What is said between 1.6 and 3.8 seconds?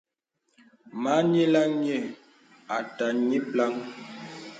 nyə̀ à tâ ǹyìplàŋ.